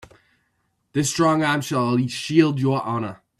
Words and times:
This 0.93 1.11
strong 1.11 1.43
arm 1.43 1.61
shall 1.61 1.95
shield 2.07 2.59
your 2.59 2.81
honor. 2.81 3.21